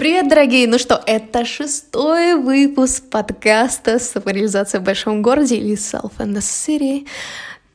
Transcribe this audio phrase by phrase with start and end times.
[0.00, 0.66] Привет, дорогие!
[0.66, 7.06] Ну что, это шестой выпуск подкаста «Самореализация в большом городе» или «Self and the City».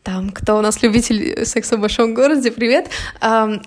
[0.05, 2.91] Там, кто у нас любитель секса в большом городе, привет.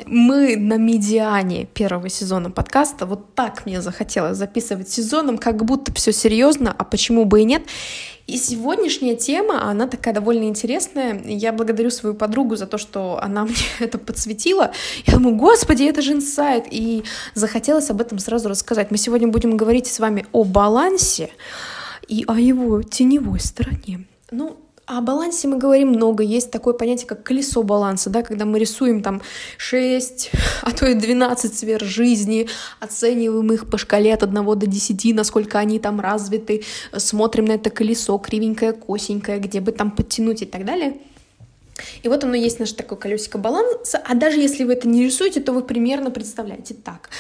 [0.07, 3.07] Мы на медиане первого сезона подкаста.
[3.07, 7.65] Вот так мне захотелось записывать сезоном, как будто все серьезно, а почему бы и нет.
[8.29, 11.21] И сегодняшняя тема, она такая довольно интересная.
[11.25, 14.71] Я благодарю свою подругу за то, что она мне это подсветила.
[15.07, 16.67] Я думаю, господи, это же инсайт.
[16.71, 17.03] И
[17.35, 18.93] захотелось об этом сразу рассказать.
[18.93, 21.31] Мы сегодня будем говорить с вами о балансе
[22.07, 24.07] и о его теневой стороне.
[24.31, 24.57] Ну,
[24.89, 26.23] о балансе мы говорим много.
[26.23, 29.21] Есть такое понятие, как колесо баланса, да, когда мы рисуем там
[29.59, 30.31] 6,
[30.63, 32.49] а то и 12 сфер жизни,
[32.81, 36.65] оцениваем их по шкале от 1 до 10, насколько они там развиты,
[36.97, 40.97] смотрим на это колесо, кривенькое, косенькое, где бы там подтянуть и так далее.
[42.03, 45.41] И вот оно есть наше такое колесико баланса, а даже если вы это не рисуете,
[45.41, 47.11] то вы примерно представляете так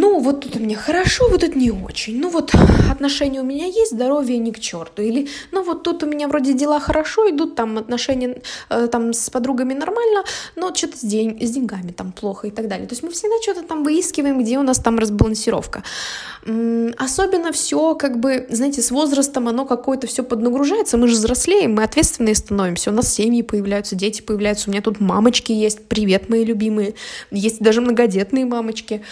[0.00, 2.54] ну, вот тут меня хорошо, вот это не очень, ну, вот
[2.90, 6.52] отношения у меня есть, здоровье не к черту, или, ну, вот тут у меня вроде
[6.52, 10.22] дела хорошо идут, там отношения э, там с подругами нормально,
[10.54, 12.86] но что-то с, день, с деньгами там плохо и так далее.
[12.86, 15.82] То есть мы всегда что-то там выискиваем, где у нас там разбалансировка.
[16.96, 21.82] Особенно все, как бы, знаете, с возрастом оно какое-то все поднагружается, мы же взрослеем, мы
[21.82, 26.44] ответственные становимся, у нас семьи появляются, дети появляются, у меня тут мамочки есть, привет, мои
[26.44, 26.94] любимые,
[27.30, 29.02] есть даже многодетные мамочки.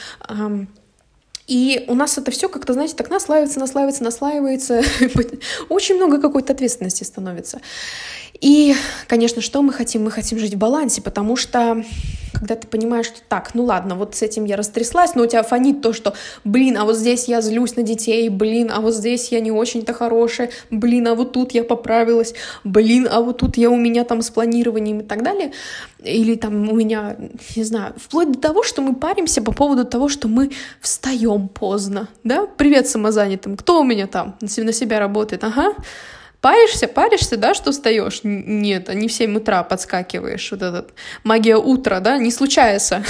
[1.46, 4.82] И у нас это все как-то, знаете, так наслаивается, наслаивается, наслаивается.
[5.68, 7.60] Очень много какой-то ответственности становится.
[8.40, 8.74] И,
[9.06, 10.04] конечно, что мы хотим?
[10.04, 11.84] Мы хотим жить в балансе, потому что
[12.38, 15.42] когда ты понимаешь, что так, ну ладно, вот с этим я растряслась, но у тебя
[15.42, 19.32] фонит то, что, блин, а вот здесь я злюсь на детей, блин, а вот здесь
[19.32, 23.70] я не очень-то хорошая, блин, а вот тут я поправилась, блин, а вот тут я
[23.70, 25.52] у меня там с планированием и так далее,
[26.02, 27.16] или там у меня,
[27.56, 32.08] не знаю, вплоть до того, что мы паримся по поводу того, что мы встаем поздно,
[32.22, 35.74] да, привет самозанятым, кто у меня там на себя работает, ага,
[36.46, 38.20] Паришься, паришься, да, что встаешь?
[38.22, 40.52] Нет, не в 7 утра подскакиваешь.
[40.52, 43.02] Вот этот магия утра, да, не случается.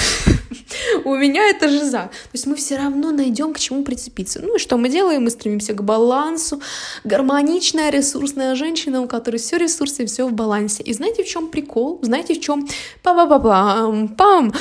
[1.05, 2.09] У меня это жиза.
[2.09, 4.39] То есть мы все равно найдем к чему прицепиться.
[4.41, 5.23] Ну и что мы делаем?
[5.25, 6.59] Мы стремимся к балансу.
[7.03, 10.81] Гармоничная, ресурсная женщина, у которой все ресурсы, все в балансе.
[10.81, 11.99] И знаете, в чем прикол?
[12.01, 12.67] Знаете, в чем?
[13.03, 14.51] Па-па-па-пам, пам.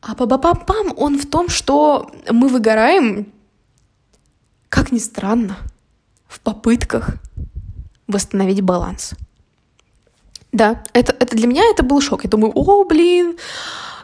[0.00, 3.32] А па-па-пам-пам, он в том, что мы выгораем,
[4.68, 5.56] как ни странно,
[6.26, 7.10] в попытках
[8.12, 9.14] восстановить баланс.
[10.52, 12.24] Да, это, это для меня это был шок.
[12.24, 13.36] Я думаю, о, блин,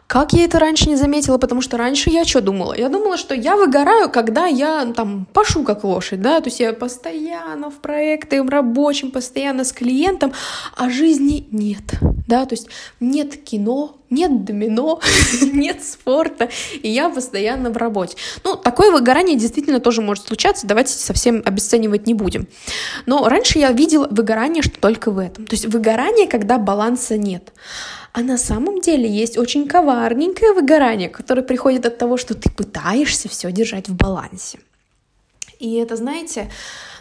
[0.08, 2.74] как я это раньше не заметила, потому что раньше я что думала?
[2.74, 6.72] Я думала, что я выгораю, когда я там пашу как лошадь, да, то есть я
[6.72, 10.32] постоянно в проекте рабочем, постоянно с клиентом,
[10.76, 11.82] а жизни нет,
[12.26, 12.69] да, то есть
[13.00, 15.00] нет кино, нет домино,
[15.42, 16.48] нет спорта,
[16.82, 18.16] и я постоянно в работе.
[18.44, 22.46] Ну, такое выгорание действительно тоже может случаться, давайте совсем обесценивать не будем.
[23.06, 25.46] Но раньше я видела выгорание, что только в этом.
[25.46, 27.52] То есть выгорание, когда баланса нет.
[28.12, 33.28] А на самом деле есть очень коварненькое выгорание, которое приходит от того, что ты пытаешься
[33.28, 34.58] все держать в балансе.
[35.58, 36.50] И это, знаете,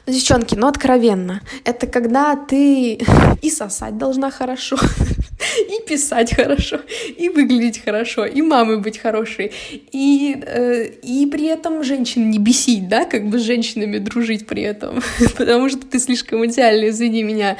[0.06, 3.00] ну, девчонки, ну откровенно, это когда ты
[3.42, 4.78] и сосать должна хорошо,
[5.70, 6.80] и писать хорошо,
[7.18, 9.52] и выглядеть хорошо, и мамой быть хорошей,
[9.92, 14.64] и, э, и при этом женщин не бесить, да, как бы с женщинами дружить при
[14.64, 15.02] этом,
[15.38, 17.58] потому что ты слишком идеальный, извини меня,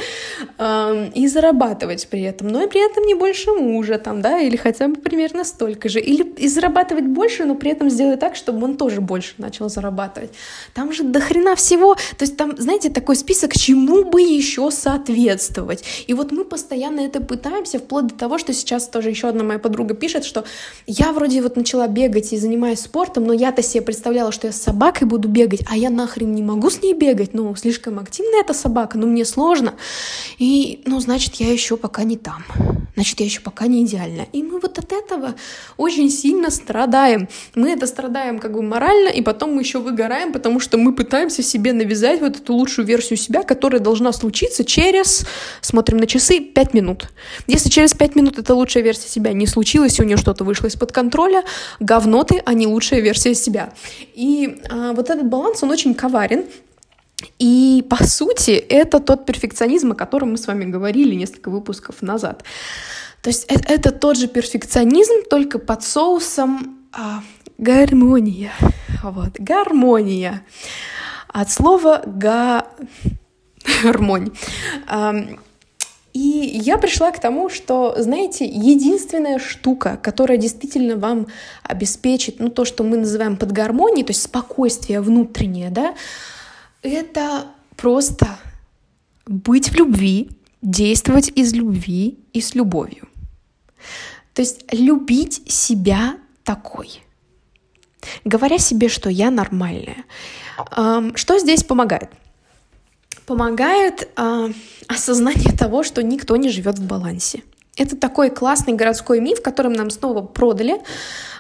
[0.58, 4.56] э, и зарабатывать при этом, но и при этом не больше мужа там, да, или
[4.56, 8.64] хотя бы примерно столько же, или и зарабатывать больше, но при этом сделать так, чтобы
[8.66, 10.32] он тоже больше начал зарабатывать.
[10.74, 15.84] Там же до хрена всего, то есть там, знаете, такой список, чему бы еще соответствовать.
[16.08, 19.60] И вот мы постоянно это пытаемся, вплоть до того, что сейчас тоже еще одна моя
[19.60, 20.46] подруга пишет, что
[20.86, 24.62] я вроде вот начала бегать и занимаюсь спортом, но я-то себе представляла, что я с
[24.62, 28.54] собакой буду бегать, а я нахрен не могу с ней бегать, ну, слишком активная эта
[28.54, 29.74] собака, ну, мне сложно.
[30.38, 32.44] И, ну, значит, я еще пока не там.
[32.96, 34.26] Значит, я еще пока не идеальна.
[34.34, 35.36] И мы вот от этого
[35.78, 37.30] очень сильно страдаем.
[37.54, 41.44] Мы это страдаем как бы морально, и потом мы еще выгораем, потому что мы пытаемся
[41.44, 45.26] себе навязать вот эту лучшую версию себя, которая должна случиться через,
[45.62, 47.10] смотрим на часы, 5 минут.
[47.58, 50.68] Если через 5 минут эта лучшая версия себя не случилась, и у нее что-то вышло
[50.68, 51.44] из-под контроля,
[51.80, 53.74] говно ты, а не лучшая версия себя.
[54.14, 56.46] И а, вот этот баланс, он очень коварен,
[57.40, 62.44] и по сути это тот перфекционизм, о котором мы с вами говорили несколько выпусков назад.
[63.24, 67.24] То есть это, это тот же перфекционизм, только под соусом а,
[67.58, 68.52] гармония.
[69.02, 70.46] Вот, гармония.
[71.28, 72.68] От слова га...
[73.84, 74.30] гармонь.
[76.18, 81.28] И я пришла к тому, что, знаете, единственная штука, которая действительно вам
[81.62, 85.94] обеспечит, ну, то, что мы называем под гармонией, то есть спокойствие внутреннее, да,
[86.82, 88.40] это просто
[89.28, 90.32] быть в любви,
[90.64, 93.08] действовать из любви и с любовью.
[94.34, 97.04] То есть любить себя такой.
[98.26, 100.04] Говоря себе, что я нормальная.
[101.14, 102.10] Что здесь помогает?
[103.28, 104.50] Помогает э,
[104.88, 107.44] осознание того, что никто не живет в балансе.
[107.76, 110.82] Это такой классный городской миф, которым нам снова продали,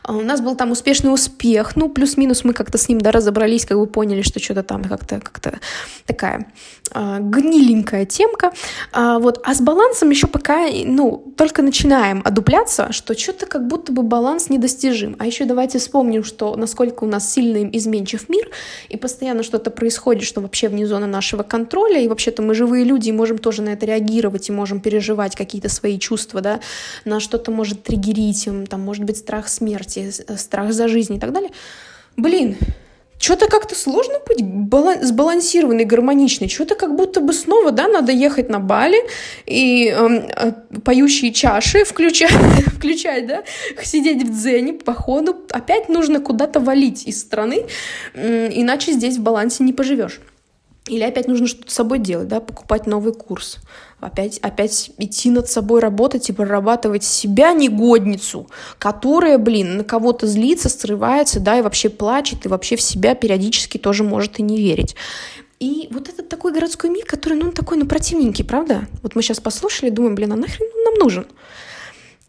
[0.07, 3.77] у нас был там успешный успех, ну, плюс-минус мы как-то с ним, да, разобрались, как
[3.77, 5.61] бы поняли, что что-то там как-то как
[6.05, 6.47] такая
[6.93, 8.51] э, гниленькая темка,
[8.91, 13.91] а, вот, а с балансом еще пока, ну, только начинаем одупляться, что что-то как будто
[13.91, 18.49] бы баланс недостижим, а еще давайте вспомним, что насколько у нас сильный изменчив мир,
[18.89, 23.09] и постоянно что-то происходит, что вообще вне зоны нашего контроля, и вообще-то мы живые люди,
[23.09, 26.59] и можем тоже на это реагировать, и можем переживать какие-то свои чувства, да,
[27.05, 31.19] на что-то может триггерить, там, может быть, страх смерти, смерти, э, страх за жизнь и
[31.19, 31.51] так далее.
[32.15, 32.57] Блин,
[33.19, 36.49] что-то как-то сложно быть балан- сбалансированной, гармоничной.
[36.49, 38.99] Что-то как будто бы снова, да, надо ехать на Бали
[39.45, 40.51] и э, э,
[40.83, 42.31] поющие чаши включать,
[42.77, 43.43] включать, да,
[43.83, 45.35] сидеть в дзене, походу.
[45.51, 47.65] Опять нужно куда-то валить из страны,
[48.13, 50.19] э, иначе здесь в балансе не поживешь.
[50.87, 53.57] Или опять нужно что-то с собой делать, да, покупать новый курс.
[53.99, 58.47] Опять, опять идти над собой работать и прорабатывать себя негодницу,
[58.79, 63.77] которая, блин, на кого-то злится, срывается, да, и вообще плачет, и вообще в себя периодически
[63.77, 64.95] тоже может и не верить.
[65.59, 68.87] И вот этот такой городской мир, который, ну, он такой, ну, противненький, правда?
[69.01, 71.25] Вот мы сейчас послушали, думаем, блин, а нахрен он нам нужен?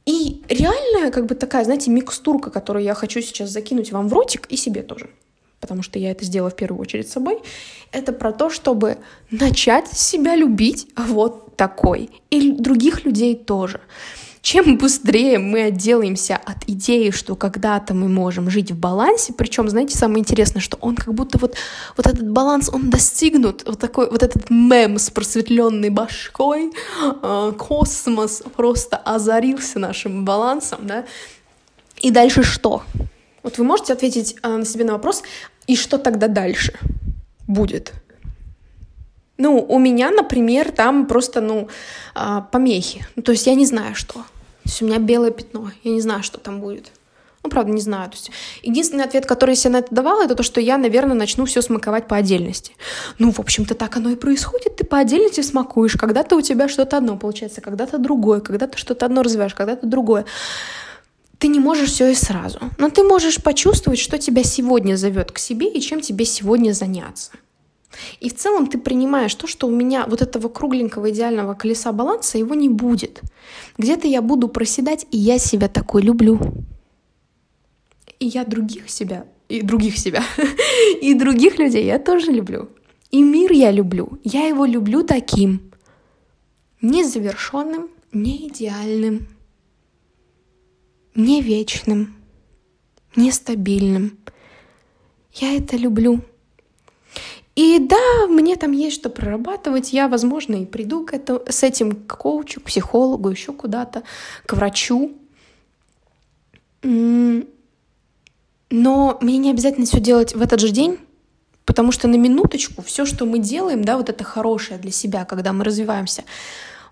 [0.06, 4.46] И реальная, как бы такая, знаете, микстурка, которую я хочу сейчас закинуть вам в ротик
[4.48, 5.10] и себе тоже
[5.60, 7.38] потому что я это сделала в первую очередь собой,
[7.92, 8.98] это про то, чтобы
[9.30, 13.80] начать себя любить вот такой, и других людей тоже.
[14.40, 19.98] Чем быстрее мы отделаемся от идеи, что когда-то мы можем жить в балансе, причем, знаете,
[19.98, 21.56] самое интересное, что он как будто вот,
[21.96, 26.70] вот этот баланс, он достигнут, вот такой вот этот мем с просветленной башкой,
[27.22, 31.04] э, космос просто озарился нашим балансом, да,
[32.00, 32.84] и дальше что?
[33.48, 35.22] Вот вы можете ответить э, на себе на вопрос,
[35.66, 36.74] и что тогда дальше
[37.46, 37.94] будет?
[39.38, 41.68] Ну, у меня, например, там просто, ну,
[42.14, 43.06] э, помехи.
[43.16, 44.16] Ну, то есть я не знаю, что.
[44.16, 44.24] То
[44.66, 45.70] есть у меня белое пятно.
[45.82, 46.92] Я не знаю, что там будет.
[47.42, 48.10] Ну, правда, не знаю.
[48.10, 48.30] То есть
[48.62, 51.62] единственный ответ, который я себе на это давала, это то, что я, наверное, начну все
[51.62, 52.72] смаковать по отдельности.
[53.18, 54.76] Ну, в общем-то, так оно и происходит.
[54.76, 55.94] Ты по отдельности смакуешь.
[55.94, 60.26] Когда-то у тебя что-то одно получается, когда-то другое, когда-то что-то одно развиваешь, когда-то другое
[61.38, 65.38] ты не можешь все и сразу, но ты можешь почувствовать, что тебя сегодня зовет к
[65.38, 67.30] себе и чем тебе сегодня заняться.
[68.20, 72.38] И в целом ты принимаешь то, что у меня вот этого кругленького идеального колеса баланса
[72.38, 73.22] его не будет.
[73.78, 76.40] Где-то я буду проседать, и я себя такой люблю.
[78.18, 80.22] И я других себя, и других себя,
[81.00, 82.68] и других людей я тоже люблю.
[83.10, 84.18] И мир я люблю.
[84.22, 85.72] Я его люблю таким.
[86.82, 89.28] Незавершенным, не идеальным,
[91.18, 92.14] не вечным,
[93.16, 94.16] нестабильным.
[95.32, 96.20] Я это люблю.
[97.56, 99.92] И да, мне там есть что прорабатывать.
[99.92, 104.04] Я, возможно, и приду к этому, с этим к коучу, к психологу, еще куда-то,
[104.46, 105.12] к врачу.
[106.82, 107.42] Но
[108.70, 110.98] мне не обязательно все делать в этот же день,
[111.64, 115.52] потому что на минуточку все, что мы делаем, да, вот это хорошее для себя, когда
[115.52, 116.22] мы развиваемся,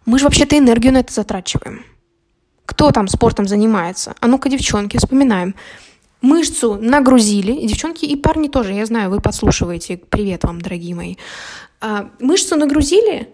[0.04, 1.84] мы же вообще-то энергию на это затрачиваем.
[2.66, 4.14] Кто там спортом занимается?
[4.20, 5.54] А ну-ка, девчонки, вспоминаем.
[6.20, 9.96] Мышцу нагрузили, девчонки и парни тоже, я знаю, вы подслушиваете.
[9.96, 11.16] Привет вам, дорогие мои.
[11.80, 13.28] А, мышцу нагрузили,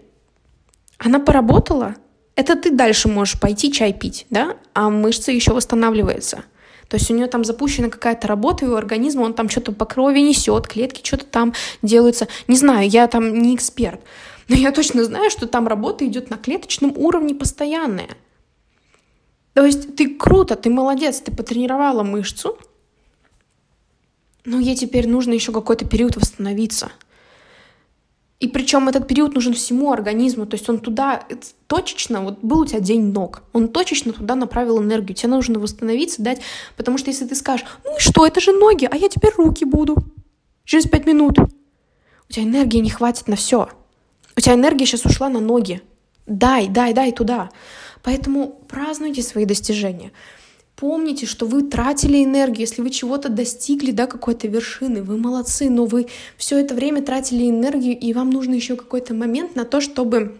[0.99, 1.95] она поработала,
[2.35, 6.43] это ты дальше можешь пойти чай пить, да, а мышца еще восстанавливается.
[6.87, 9.85] То есть у нее там запущена какая-то работа, и у организма он там что-то по
[9.85, 12.27] крови несет, клетки что-то там делаются.
[12.47, 14.01] Не знаю, я там не эксперт,
[14.47, 18.09] но я точно знаю, что там работа идет на клеточном уровне постоянная.
[19.53, 22.57] То есть ты круто, ты молодец, ты потренировала мышцу,
[24.45, 26.91] но ей теперь нужно еще какой-то период восстановиться.
[28.39, 31.25] И причем этот период нужен всему организму, то есть он туда
[31.67, 36.21] точечно, вот был у тебя день ног, он точечно туда направил энергию, тебе нужно восстановиться,
[36.21, 36.41] дать,
[36.75, 39.63] потому что если ты скажешь, ну и что, это же ноги, а я теперь руки
[39.63, 39.95] буду
[40.65, 43.69] через пять минут, у тебя энергии не хватит на все,
[44.35, 45.81] у тебя энергия сейчас ушла на ноги,
[46.25, 47.49] дай, дай, дай туда.
[48.03, 50.11] Поэтому празднуйте свои достижения.
[50.75, 55.85] Помните, что вы тратили энергию, если вы чего-то достигли, да, какой-то вершины, вы молодцы, но
[55.85, 60.37] вы все это время тратили энергию, и вам нужно еще какой-то момент на то, чтобы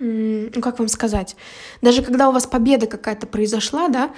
[0.00, 1.36] ну как вам сказать,
[1.82, 4.14] даже когда у вас победа какая-то произошла, да,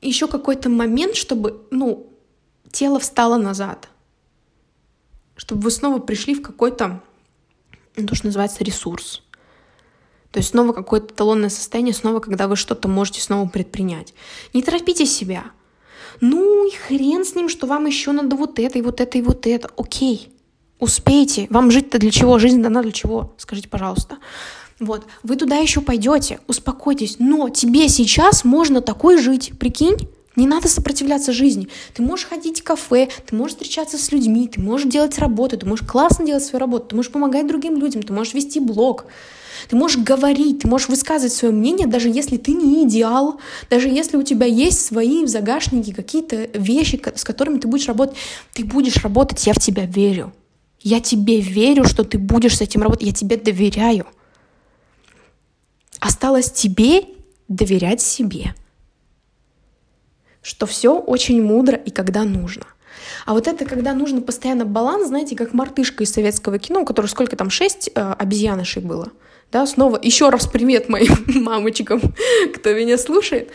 [0.00, 2.12] еще какой-то момент, чтобы, ну,
[2.72, 3.88] тело встало назад,
[5.36, 7.02] чтобы вы снова пришли в какой-то,
[7.96, 9.22] ну, то, что называется, ресурс.
[10.34, 14.14] То есть снова какое-то талонное состояние, снова, когда вы что-то можете снова предпринять.
[14.52, 15.44] Не торопите себя.
[16.20, 19.22] Ну и хрен с ним, что вам еще надо вот это, и вот это, и
[19.22, 19.70] вот это.
[19.76, 20.32] Окей,
[20.80, 21.46] успейте.
[21.50, 22.40] Вам жить-то для чего?
[22.40, 23.32] Жизнь дана для чего?
[23.38, 24.18] Скажите, пожалуйста.
[24.80, 30.08] Вот, вы туда еще пойдете, успокойтесь, но тебе сейчас можно такой жить, прикинь?
[30.34, 31.68] Не надо сопротивляться жизни.
[31.94, 35.64] Ты можешь ходить в кафе, ты можешь встречаться с людьми, ты можешь делать работу, ты
[35.64, 39.04] можешь классно делать свою работу, ты можешь помогать другим людям, ты можешь вести блог,
[39.68, 44.16] ты можешь говорить, ты можешь высказывать свое мнение, даже если ты не идеал, даже если
[44.16, 48.16] у тебя есть свои в загашнике какие-то вещи, с которыми ты будешь работать.
[48.52, 50.32] Ты будешь работать, я в тебя верю.
[50.80, 54.06] Я тебе верю, что ты будешь с этим работать, я тебе доверяю.
[55.98, 57.06] Осталось тебе
[57.48, 58.54] доверять себе,
[60.42, 62.66] что все очень мудро и когда нужно.
[63.24, 67.06] А вот это, когда нужно постоянно баланс, знаете, как мартышка из советского кино, у которой
[67.06, 69.12] сколько там, шесть э, обезьянышей было.
[69.50, 72.00] Да, снова еще раз привет моим мамочкам,
[72.54, 73.50] кто меня слушает.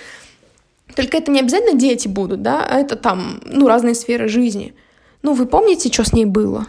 [0.95, 4.73] Только это не обязательно дети будут, да, а это там, ну, разные сферы жизни.
[5.21, 6.67] Ну, вы помните, что с ней было?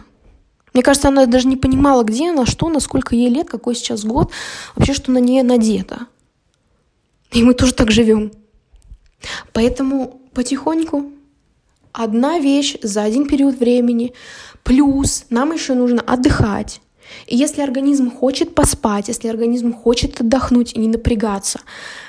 [0.75, 4.30] Мне кажется, она даже не понимала, где она, что, насколько ей лет, какой сейчас год,
[4.76, 6.07] вообще, что на ней надето.
[7.33, 8.33] И мы тоже так живем.
[9.52, 11.12] Поэтому потихоньку
[11.92, 14.12] одна вещь за один период времени,
[14.62, 16.80] плюс нам еще нужно отдыхать.
[17.26, 21.61] И если организм хочет поспать, если организм хочет отдохнуть и не напрягаться,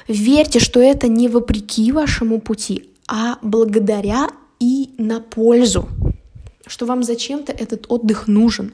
[0.07, 5.89] верьте, что это не вопреки вашему пути, а благодаря и на пользу
[6.71, 8.73] что вам зачем-то этот отдых нужен.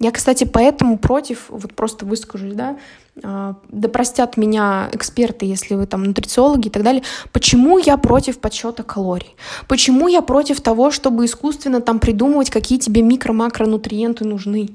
[0.00, 2.76] Я, кстати, поэтому против, вот просто выскажусь, да,
[3.22, 8.38] а, да простят меня эксперты, если вы там нутрициологи и так далее, почему я против
[8.40, 9.36] подсчета калорий?
[9.68, 14.70] Почему я против того, чтобы искусственно там придумывать, какие тебе микро-макронутриенты нужны?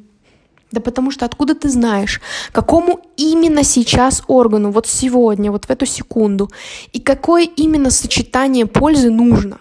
[0.71, 2.21] Да потому что откуда ты знаешь,
[2.51, 6.49] какому именно сейчас органу, вот сегодня, вот в эту секунду,
[6.93, 9.59] и какое именно сочетание пользы нужно?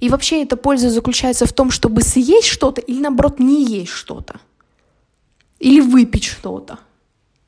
[0.00, 4.40] И вообще эта польза заключается в том, чтобы съесть что-то или наоборот не есть что-то.
[5.58, 6.78] Или выпить что-то.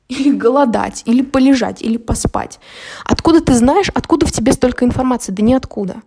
[0.07, 2.59] Или голодать, или полежать, или поспать.
[3.05, 5.31] Откуда ты знаешь, откуда в тебе столько информации?
[5.31, 6.01] Да ниоткуда.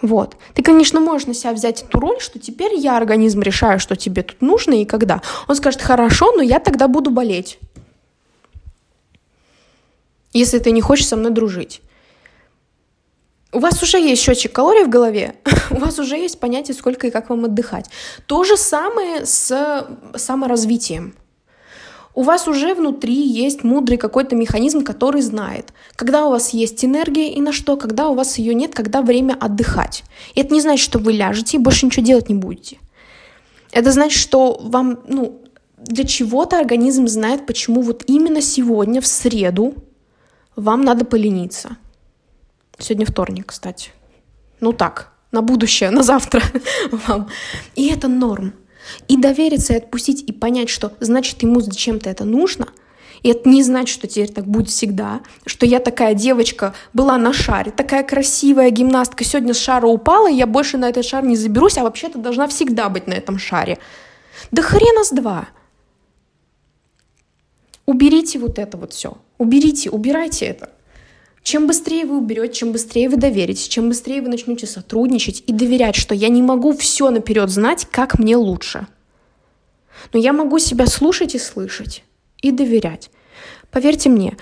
[0.00, 0.36] Вот.
[0.54, 4.22] Ты, конечно, можешь на себя взять эту роль, что теперь я организм решаю, что тебе
[4.22, 5.20] тут нужно и когда.
[5.46, 7.58] Он скажет, хорошо, но я тогда буду болеть.
[10.32, 11.82] Если ты не хочешь со мной дружить.
[13.60, 15.34] У вас уже есть счетчик калорий в голове,
[15.70, 17.90] у вас уже есть понятие, сколько и как вам отдыхать.
[18.24, 19.86] То же самое с
[20.16, 21.14] саморазвитием.
[22.14, 27.34] У вас уже внутри есть мудрый какой-то механизм, который знает, когда у вас есть энергия
[27.34, 30.04] и на что, когда у вас ее нет, когда время отдыхать.
[30.34, 32.78] И это не значит, что вы ляжете и больше ничего делать не будете.
[33.72, 35.42] Это значит, что вам, ну,
[35.76, 39.74] для чего-то организм знает, почему вот именно сегодня, в среду,
[40.56, 41.76] вам надо полениться.
[42.80, 43.90] Сегодня вторник, кстати.
[44.60, 46.42] Ну так, на будущее, на завтра
[46.90, 47.28] вам.
[47.76, 48.54] И это норм.
[49.08, 52.68] И довериться, и отпустить, и понять, что значит ему зачем-то это нужно,
[53.22, 57.34] и это не значит, что теперь так будет всегда, что я такая девочка была на
[57.34, 61.36] шаре, такая красивая гимнастка, сегодня с шара упала, и я больше на этот шар не
[61.36, 63.78] заберусь, а вообще-то должна всегда быть на этом шаре.
[64.50, 65.48] Да хрена с два.
[67.84, 69.18] Уберите вот это вот все.
[69.36, 70.70] Уберите, убирайте это.
[71.42, 75.96] Чем быстрее вы уберете, чем быстрее вы доверитесь, чем быстрее вы начнете сотрудничать и доверять,
[75.96, 78.86] что я не могу все наперед знать, как мне лучше.
[80.12, 82.04] Но я могу себя слушать и слышать,
[82.42, 83.10] и доверять.
[83.70, 84.36] Поверьте мне,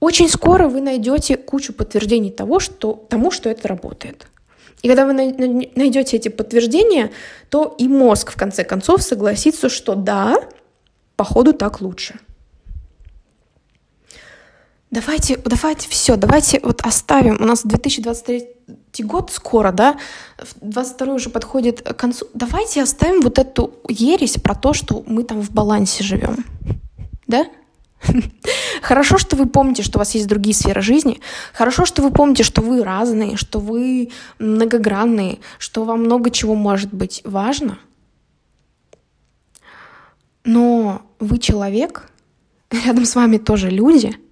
[0.00, 4.26] очень скоро вы найдете кучу подтверждений того, что, тому, что это работает.
[4.82, 7.10] И когда вы найдете эти подтверждения,
[7.48, 10.36] то и мозг в конце концов согласится, что да,
[11.16, 12.18] походу так лучше
[14.94, 17.36] давайте, давайте все, давайте вот оставим.
[17.40, 19.98] У нас 2023 год скоро, да,
[20.60, 22.26] 22 уже подходит к концу.
[22.32, 26.44] Давайте оставим вот эту ересь про то, что мы там в балансе живем.
[27.26, 27.46] Да?
[28.82, 31.20] Хорошо, что вы помните, что у вас есть другие сферы жизни.
[31.52, 36.94] Хорошо, что вы помните, что вы разные, что вы многогранные, что вам много чего может
[36.94, 37.78] быть важно.
[40.44, 42.10] Но вы человек,
[42.70, 44.16] рядом с вами тоже люди—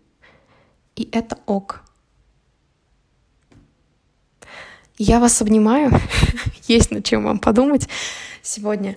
[1.02, 1.82] и это ок.
[4.99, 5.90] Я вас обнимаю.
[6.68, 7.88] Есть над чем вам подумать
[8.42, 8.97] сегодня.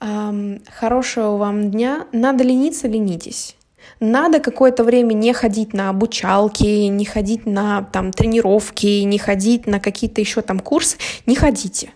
[0.00, 2.06] Хорошего вам дня.
[2.12, 3.56] Надо лениться, ленитесь.
[4.00, 9.78] Надо какое-то время не ходить на обучалки, не ходить на там, тренировки, не ходить на
[9.78, 10.96] какие-то еще там курсы.
[11.26, 11.92] Не ходите.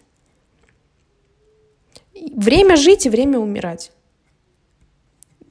[2.34, 3.90] Время жить и время умирать.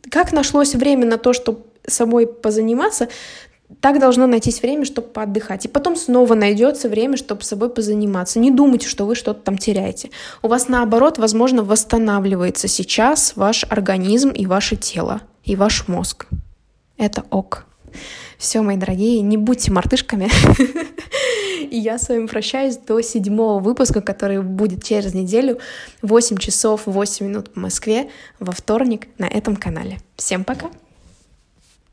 [0.09, 3.09] Как нашлось время на то, чтобы собой позаниматься,
[3.81, 5.65] так должно найтись время, чтобы поотдыхать.
[5.65, 8.39] И потом снова найдется время, чтобы с собой позаниматься.
[8.39, 10.09] Не думайте, что вы что-то там теряете.
[10.41, 16.27] У вас наоборот, возможно, восстанавливается сейчас ваш организм и ваше тело, и ваш мозг.
[16.97, 17.65] Это ок.
[18.37, 20.29] Все, мои дорогие, не будьте мартышками.
[21.69, 25.59] И я с вами прощаюсь до седьмого выпуска, который будет через неделю,
[26.01, 28.09] 8 часов 8 минут по Москве,
[28.39, 29.97] во вторник на этом канале.
[30.15, 30.69] Всем пока!